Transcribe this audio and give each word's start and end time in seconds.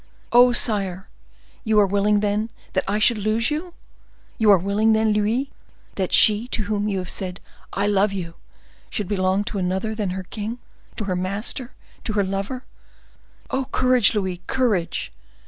Oh, 0.31 0.51
sire! 0.51 1.09
you 1.63 1.79
are 1.79 1.85
willing, 1.85 2.21
then, 2.21 2.49
that 2.73 2.83
I 2.87 2.97
should 2.97 3.19
lose 3.19 3.51
you? 3.51 3.75
You 4.39 4.49
are 4.49 4.57
willing, 4.57 4.93
then, 4.93 5.13
Louis, 5.13 5.51
that 5.93 6.11
she 6.11 6.47
to 6.47 6.63
whom 6.63 6.87
you 6.87 6.97
have 6.97 7.09
said 7.11 7.39
'I 7.73 7.85
love 7.85 8.11
you,' 8.11 8.33
should 8.89 9.07
belong 9.07 9.43
to 9.43 9.59
another 9.59 9.93
than 9.93 10.09
to 10.09 10.15
her 10.15 10.23
king, 10.23 10.57
to 10.95 11.03
her 11.03 11.15
master, 11.15 11.75
to 12.03 12.13
her 12.13 12.23
lover? 12.23 12.63
Oh! 13.51 13.65
courage, 13.65 14.15
Louis! 14.15 14.41
courage! 14.47 15.13